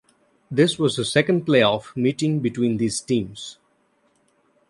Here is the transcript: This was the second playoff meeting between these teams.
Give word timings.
This 0.49 0.79
was 0.79 0.95
the 0.95 1.05
second 1.05 1.45
playoff 1.45 1.95
meeting 1.95 2.39
between 2.39 2.77
these 2.77 2.99
teams. 3.01 3.59